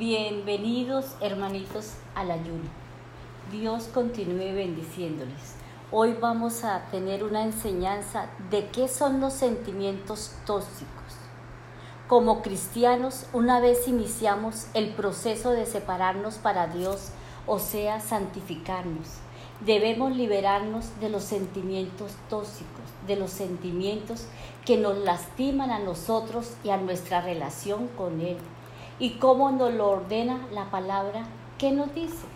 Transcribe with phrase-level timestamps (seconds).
[0.00, 2.70] Bienvenidos hermanitos al ayuno.
[3.52, 5.56] Dios continúe bendiciéndoles.
[5.92, 10.88] Hoy vamos a tener una enseñanza de qué son los sentimientos tóxicos.
[12.08, 17.10] Como cristianos, una vez iniciamos el proceso de separarnos para Dios,
[17.46, 19.06] o sea, santificarnos,
[19.66, 24.28] debemos liberarnos de los sentimientos tóxicos, de los sentimientos
[24.64, 28.38] que nos lastiman a nosotros y a nuestra relación con Él
[29.00, 31.24] y cómo nos lo ordena la palabra
[31.60, 32.26] ¿qué nos dice.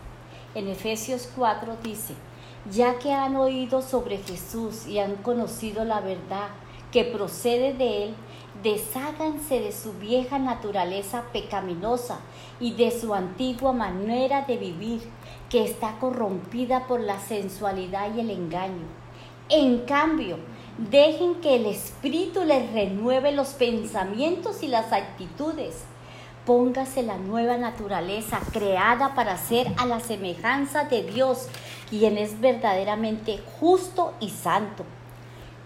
[0.55, 2.15] En Efesios 4 dice,
[2.71, 6.49] ya que han oído sobre Jesús y han conocido la verdad
[6.93, 8.15] que procede de Él,
[8.63, 12.19] desháganse de su vieja naturaleza pecaminosa
[12.61, 15.01] y de su antigua manera de vivir,
[15.49, 18.87] que está corrompida por la sensualidad y el engaño.
[19.49, 20.37] En cambio,
[20.91, 25.85] dejen que el Espíritu les renueve los pensamientos y las actitudes
[26.47, 31.49] Póngase la nueva naturaleza creada para ser a la semejanza de Dios,
[31.89, 34.85] quien es verdaderamente justo y santo.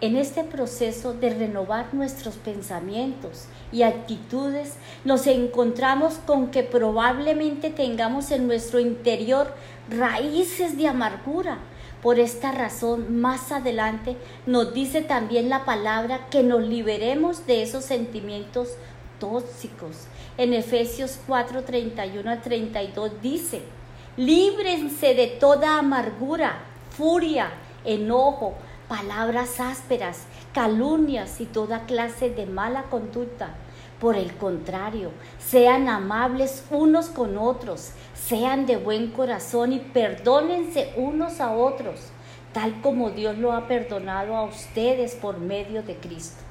[0.01, 8.31] En este proceso de renovar nuestros pensamientos y actitudes, nos encontramos con que probablemente tengamos
[8.31, 9.53] en nuestro interior
[9.91, 11.59] raíces de amargura.
[12.01, 17.85] Por esta razón, más adelante nos dice también la palabra que nos liberemos de esos
[17.85, 18.77] sentimientos
[19.19, 20.07] tóxicos.
[20.37, 23.63] En Efesios 4, 31 a 32 dice,
[24.17, 26.59] líbrense de toda amargura,
[26.91, 27.51] furia,
[27.85, 28.55] enojo,
[28.89, 33.55] palabras ásperas, calumnias y toda clase de mala conducta.
[34.01, 41.41] Por el contrario, sean amables unos con otros, sean de buen corazón y perdónense unos
[41.41, 42.01] a otros,
[42.53, 46.43] tal como Dios lo ha perdonado a ustedes por medio de Cristo.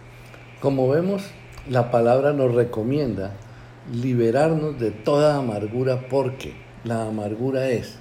[0.59, 1.23] Como vemos,
[1.69, 3.33] la palabra nos recomienda
[3.93, 7.95] liberarnos de toda amargura porque la amargura es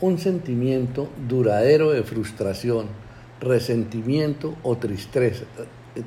[0.00, 2.86] un sentimiento duradero de frustración,
[3.40, 5.44] resentimiento o tristeza,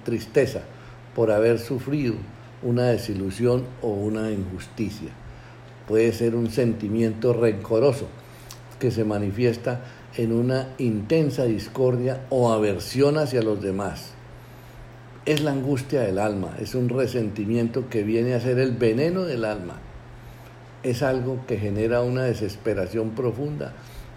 [0.04, 0.62] tristeza
[1.16, 2.16] por haber sufrido
[2.64, 5.10] una desilusión o una injusticia.
[5.88, 8.08] Puede ser un sentimiento rencoroso
[8.78, 9.86] que se manifiesta
[10.18, 14.14] en una intensa discordia o aversión hacia los demás
[15.26, 19.46] es la angustia del alma, es un resentimiento que viene a ser el veneno del
[19.46, 19.80] alma.
[20.82, 23.74] Es algo que genera una desesperación profunda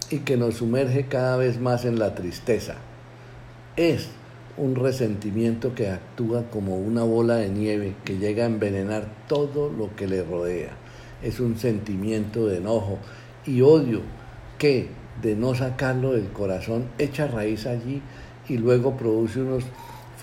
[0.09, 2.75] y que nos sumerge cada vez más en la tristeza.
[3.75, 4.09] Es
[4.55, 9.95] un resentimiento que actúa como una bola de nieve que llega a envenenar todo lo
[9.95, 10.71] que le rodea.
[11.21, 12.99] Es un sentimiento de enojo
[13.45, 14.01] y odio
[14.57, 14.87] que,
[15.21, 18.01] de no sacarlo del corazón, echa raíz allí
[18.47, 19.63] y luego produce unos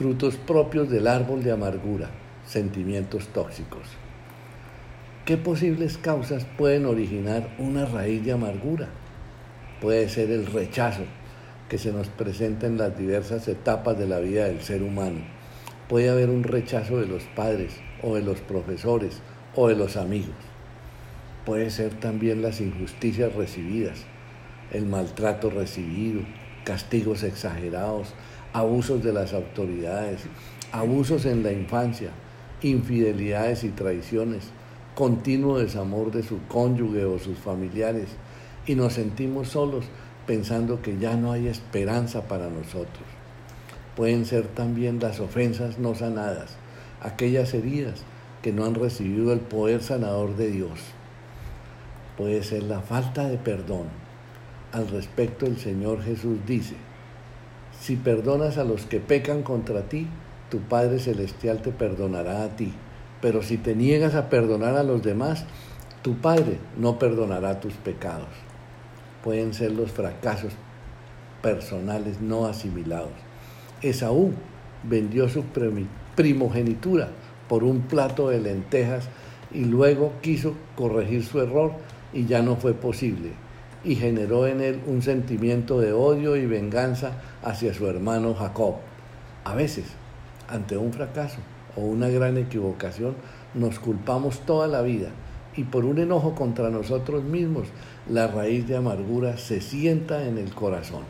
[0.01, 2.09] frutos propios del árbol de amargura,
[2.47, 3.83] sentimientos tóxicos.
[5.27, 8.89] ¿Qué posibles causas pueden originar una raíz de amargura?
[9.83, 11.03] Puede ser el rechazo
[11.69, 15.19] que se nos presenta en las diversas etapas de la vida del ser humano.
[15.87, 19.21] Puede haber un rechazo de los padres o de los profesores
[19.55, 20.31] o de los amigos.
[21.45, 24.07] Puede ser también las injusticias recibidas,
[24.73, 26.23] el maltrato recibido,
[26.65, 28.15] castigos exagerados,
[28.53, 30.23] abusos de las autoridades,
[30.73, 32.11] abusos en la infancia,
[32.63, 34.51] infidelidades y traiciones,
[34.95, 38.09] continuo desamor de su cónyuge o sus familiares
[38.67, 39.85] y nos sentimos solos
[40.27, 43.05] pensando que ya no hay esperanza para nosotros.
[43.97, 46.57] Pueden ser también las ofensas no sanadas,
[47.03, 48.03] aquellas heridas
[48.43, 50.81] que no han recibido el poder sanador de Dios.
[52.17, 53.87] Puede ser la falta de perdón.
[54.73, 56.75] Al respecto el Señor Jesús dice,
[57.81, 60.07] si perdonas a los que pecan contra ti,
[60.51, 62.75] tu Padre Celestial te perdonará a ti.
[63.23, 65.47] Pero si te niegas a perdonar a los demás,
[66.03, 68.29] tu Padre no perdonará tus pecados.
[69.25, 70.53] Pueden ser los fracasos
[71.43, 73.13] personales no asimilados.
[73.81, 74.33] Esaú
[74.83, 75.45] vendió su
[76.17, 77.09] primogenitura
[77.49, 79.09] por un plato de lentejas
[79.53, 81.73] y luego quiso corregir su error
[82.13, 83.33] y ya no fue posible
[83.85, 87.13] y generó en él un sentimiento de odio y venganza
[87.43, 88.77] hacia su hermano Jacob.
[89.45, 89.87] A veces,
[90.49, 91.39] ante un fracaso
[91.77, 93.15] o una gran equivocación,
[93.55, 95.09] nos culpamos toda la vida
[95.57, 97.69] y por un enojo contra nosotros mismos,
[98.09, 101.05] la raíz de amargura se sienta en el corazón.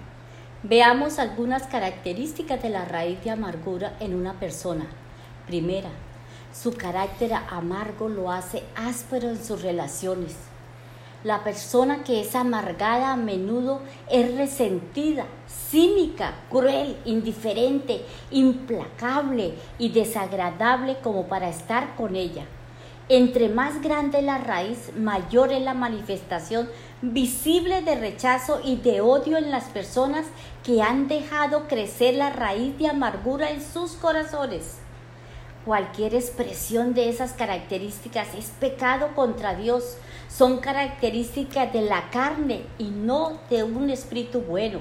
[0.63, 4.87] Veamos algunas características de la raíz de amargura en una persona.
[5.47, 5.91] Primera,
[6.53, 10.50] su carácter amargo lo hace áspero en sus relaciones
[11.23, 13.81] la persona que es amargada a menudo
[14.11, 22.45] es resentida, cínica, cruel, indiferente, implacable y desagradable como para estar con ella.
[23.11, 26.69] Entre más grande la raíz, mayor es la manifestación
[27.03, 30.27] visible de rechazo y de odio en las personas
[30.63, 34.79] que han dejado crecer la raíz de amargura en sus corazones.
[35.65, 39.99] Cualquier expresión de esas características es pecado contra Dios.
[40.29, 44.79] Son características de la carne y no de un espíritu bueno.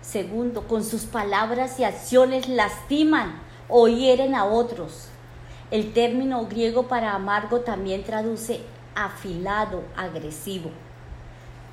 [0.00, 5.08] Segundo, con sus palabras y acciones lastiman o hieren a otros.
[5.72, 8.60] El término griego para amargo también traduce
[8.94, 10.70] afilado, agresivo.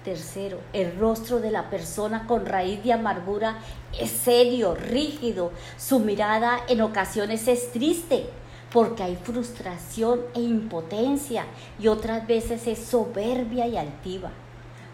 [0.06, 3.58] Tercero, el rostro de la persona con raíz de amargura
[4.00, 5.52] es serio, rígido.
[5.80, 8.28] Su mirada en ocasiones es triste
[8.72, 11.46] porque hay frustración e impotencia
[11.80, 14.30] y otras veces es soberbia y altiva.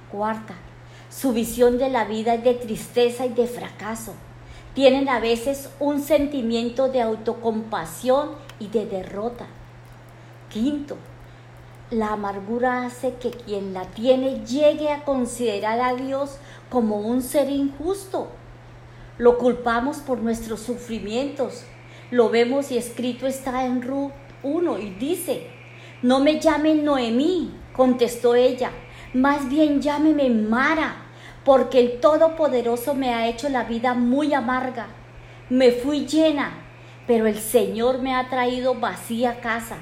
[0.10, 0.54] Cuarta,
[1.10, 4.14] su visión de la vida es de tristeza y de fracaso.
[4.74, 8.30] Tienen a veces un sentimiento de autocompasión
[8.60, 9.48] y de derrota.
[10.50, 10.96] Quinto,
[11.92, 16.38] la amargura hace que quien la tiene llegue a considerar a Dios
[16.70, 18.30] como un ser injusto.
[19.18, 21.66] Lo culpamos por nuestros sufrimientos.
[22.10, 25.48] Lo vemos y escrito está en Ruth 1 y dice,
[26.02, 28.72] no me llamen Noemí, contestó ella,
[29.14, 30.96] más bien llámeme Mara,
[31.44, 34.88] porque el Todopoderoso me ha hecho la vida muy amarga.
[35.50, 36.54] Me fui llena,
[37.06, 39.78] pero el Señor me ha traído vacía casa.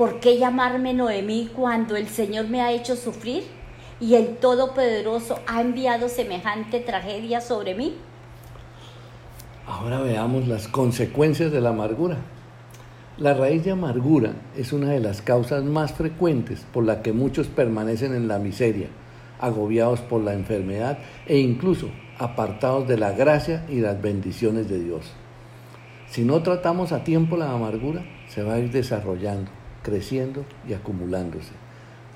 [0.00, 3.42] ¿Por qué llamarme Noemí cuando el Señor me ha hecho sufrir
[4.00, 7.96] y el Todopoderoso ha enviado semejante tragedia sobre mí?
[9.66, 12.16] Ahora veamos las consecuencias de la amargura.
[13.18, 17.48] La raíz de amargura es una de las causas más frecuentes por la que muchos
[17.48, 18.88] permanecen en la miseria,
[19.38, 20.96] agobiados por la enfermedad
[21.26, 25.12] e incluso apartados de la gracia y las bendiciones de Dios.
[26.08, 31.52] Si no tratamos a tiempo la amargura, se va a ir desarrollando creciendo y acumulándose.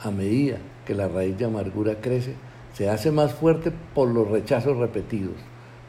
[0.02, 2.34] A medida que la raíz de amargura crece,
[2.74, 5.36] se hace más fuerte por los rechazos repetidos,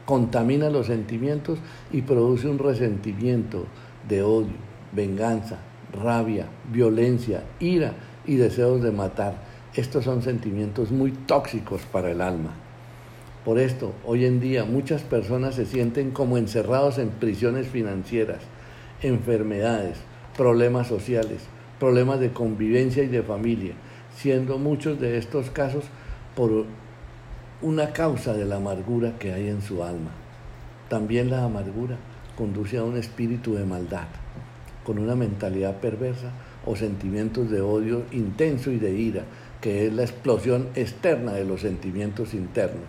[0.04, 1.58] contamina los sentimientos
[1.92, 3.66] y produce un resentimiento
[4.08, 4.54] de odio,
[4.92, 5.58] venganza,
[5.92, 7.94] rabia, violencia, ira
[8.24, 9.34] y deseos de matar.
[9.74, 12.54] Estos son sentimientos muy tóxicos para el alma.
[13.44, 18.40] Por esto, hoy en día muchas personas se sienten como encerrados en prisiones financieras,
[19.02, 19.98] enfermedades,
[20.36, 21.42] problemas sociales,
[21.78, 23.74] problemas de convivencia y de familia,
[24.16, 25.84] siendo muchos de estos casos
[26.34, 26.64] por
[27.62, 30.10] una causa de la amargura que hay en su alma.
[30.88, 31.96] También la amargura
[32.36, 34.06] conduce a un espíritu de maldad,
[34.84, 36.30] con una mentalidad perversa
[36.64, 39.24] o sentimientos de odio intenso y de ira,
[39.60, 42.84] que es la explosión externa de los sentimientos internos.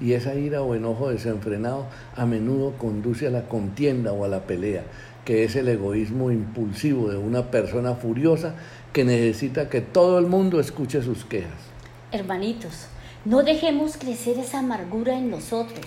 [0.00, 1.86] Y esa ira o enojo desenfrenado
[2.16, 4.84] a menudo conduce a la contienda o a la pelea,
[5.28, 8.54] que es el egoísmo impulsivo de una persona furiosa
[8.94, 11.52] que necesita que todo el mundo escuche sus quejas.
[12.12, 12.86] Hermanitos,
[13.26, 15.84] no dejemos crecer esa amargura en nosotros.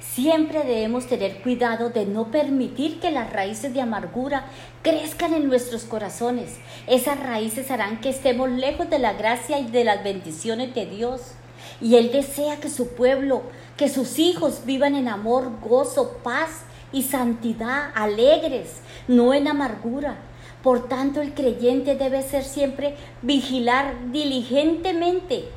[0.00, 4.46] Siempre debemos tener cuidado de no permitir que las raíces de amargura
[4.82, 6.58] crezcan en nuestros corazones.
[6.86, 11.32] Esas raíces harán que estemos lejos de la gracia y de las bendiciones de Dios.
[11.80, 13.42] Y Él desea que su pueblo,
[13.76, 16.62] que sus hijos vivan en amor, gozo, paz
[16.92, 20.16] y santidad, alegres, no en amargura.
[20.62, 25.48] Por tanto, el creyente debe ser siempre vigilar diligentemente,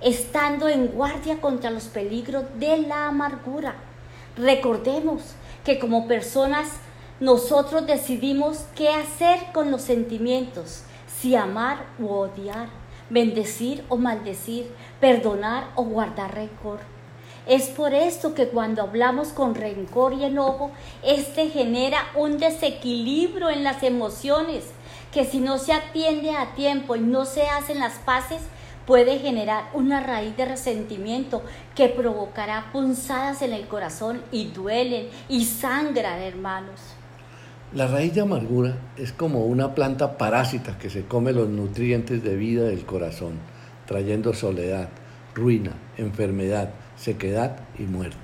[0.00, 3.76] estando en guardia contra los peligros de la amargura.
[4.36, 5.22] Recordemos
[5.64, 6.68] que como personas
[7.20, 10.84] nosotros decidimos qué hacer con los sentimientos,
[11.20, 12.68] si amar u odiar,
[13.10, 16.97] bendecir o maldecir, perdonar o guardar rencor.
[17.48, 20.70] Es por esto que cuando hablamos con rencor y enojo,
[21.02, 24.64] este genera un desequilibrio en las emociones,
[25.14, 28.42] que si no se atiende a tiempo y no se hacen las paces,
[28.86, 31.42] puede generar una raíz de resentimiento
[31.74, 36.78] que provocará punzadas en el corazón y duelen y sangran, hermanos.
[37.72, 42.36] La raíz de amargura es como una planta parásita que se come los nutrientes de
[42.36, 43.38] vida del corazón,
[43.86, 44.90] trayendo soledad,
[45.34, 48.16] ruina, enfermedad, sequedad y muerte.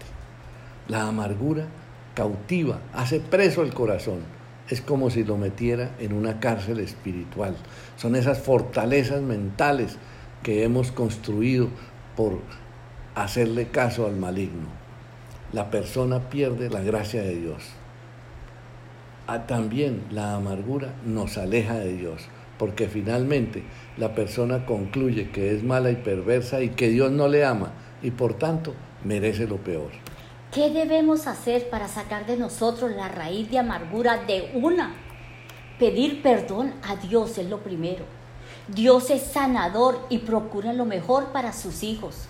[0.89, 1.67] La amargura
[2.15, 4.21] cautiva, hace preso el corazón.
[4.69, 7.57] Es como si lo metiera en una cárcel espiritual.
[7.97, 9.97] Son esas fortalezas mentales
[10.43, 11.69] que hemos construido
[12.17, 12.41] por
[13.15, 14.69] hacerle caso al maligno.
[15.53, 17.63] La persona pierde la gracia de Dios.
[19.27, 22.29] Ah, también la amargura nos aleja de Dios,
[22.59, 23.63] porque finalmente
[23.97, 27.73] la persona concluye que es mala y perversa y que Dios no le ama
[28.05, 29.91] y por tanto merece lo peor.
[30.53, 34.95] ¿Qué debemos hacer para sacar de nosotros la raíz de amargura de una?
[35.81, 38.05] Pedir perdón a Dios es lo primero.
[38.69, 42.29] Dios es sanador y procura lo mejor para sus hijos.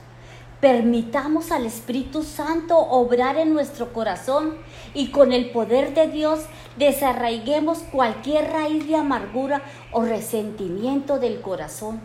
[0.61, 4.55] Permitamos al Espíritu Santo obrar en nuestro corazón
[4.95, 6.41] y con el poder de Dios
[6.79, 9.61] desarraiguemos cualquier raíz de amargura
[9.93, 12.01] o resentimiento del corazón.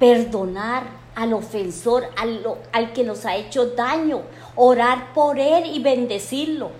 [0.00, 4.22] Perdonar al ofensor, al, al que nos ha hecho daño,
[4.56, 6.70] orar por él y bendecirlo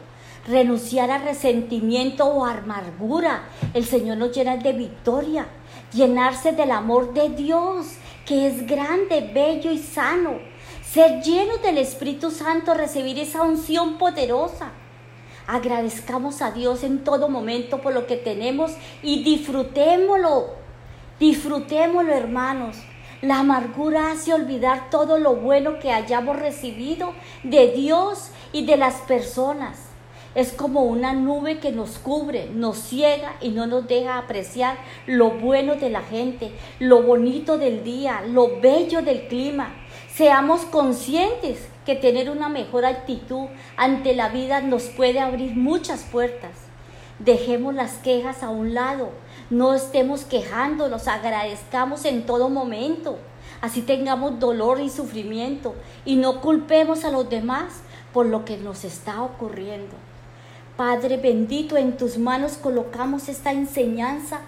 [0.47, 3.45] renunciar a resentimiento o amargura.
[3.75, 5.47] El Señor nos llena de victoria,
[5.93, 7.87] llenarse del amor de Dios,
[8.27, 10.39] que es grande, bello y sano.
[10.85, 14.73] Ser llenos del Espíritu Santo, recibir esa unción poderosa.
[15.47, 18.73] Agradezcamos a Dios en todo momento por lo que tenemos
[19.03, 20.55] y disfrutémoslo.
[21.19, 22.77] Disfrutémoslo, hermanos.
[23.23, 27.13] La amargura hace olvidar todo lo bueno que hayamos recibido
[27.43, 29.91] de Dios y de las personas.
[30.35, 35.33] Es como una nube que nos cubre, nos ciega y no nos deja apreciar lo
[35.33, 39.75] bueno de la gente, lo bonito del día, lo bello del clima.
[40.09, 46.53] Seamos conscientes que tener una mejor actitud ante la vida nos puede abrir muchas puertas.
[47.19, 49.11] Dejemos las quejas a un lado,
[49.51, 53.19] no estemos quejándonos, agradezcamos en todo momento.
[53.61, 58.85] Así tengamos dolor y sufrimiento y no culpemos a los demás por lo que nos
[58.85, 59.95] está ocurriendo.
[60.77, 64.41] Padre bendito, en tus manos colocamos esta enseñanza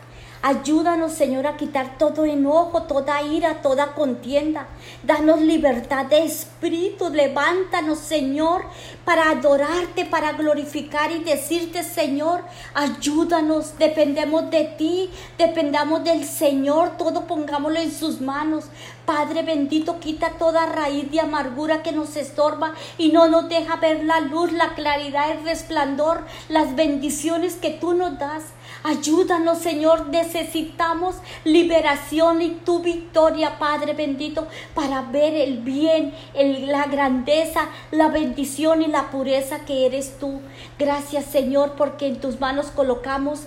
[0.45, 4.67] Ayúdanos, Señor, a quitar todo enojo, toda ira, toda contienda.
[5.05, 7.11] Danos libertad de espíritu.
[7.11, 8.65] Levántanos, Señor,
[9.05, 12.43] para adorarte, para glorificar y decirte, Señor,
[12.75, 13.79] ayúdanos.
[13.79, 16.97] Dependemos de ti, dependamos del Señor.
[16.99, 18.65] Todo pongámoslo en sus manos.
[19.07, 24.05] Padre bendito, quita toda raíz de amargura que nos estorba y no nos deja ver
[24.05, 28.45] la luz, la claridad, el resplandor, las bendiciones que tú nos das.
[28.85, 37.69] Ayúdanos, Señor, necesitamos liberación y tu victoria, Padre bendito, para ver el bien, la grandeza,
[37.91, 40.41] la bendición y la pureza que eres tú.
[40.79, 43.43] Gracias, Señor, porque en tus manos colocamos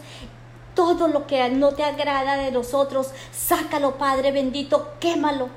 [0.75, 3.09] todo lo que no te agrada de nosotros.
[3.31, 5.49] Sácalo, Padre bendito, quémalo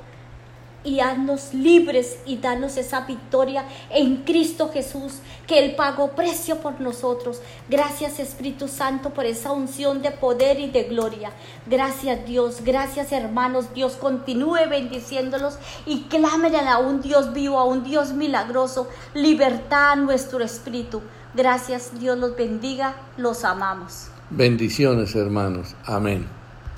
[0.84, 5.14] y haznos libres y danos esa victoria en Cristo Jesús,
[5.46, 7.40] que Él pagó precio por nosotros.
[7.68, 11.32] Gracias Espíritu Santo por esa unción de poder y de gloria.
[11.66, 13.74] Gracias Dios, gracias hermanos.
[13.74, 18.88] Dios continúe bendiciéndolos y clamen a un Dios vivo, a un Dios milagroso.
[19.14, 21.02] Libertad a nuestro espíritu.
[21.34, 24.08] Gracias, Dios los bendiga, los amamos.
[24.30, 25.74] Bendiciones hermanos.
[25.86, 26.37] Amén.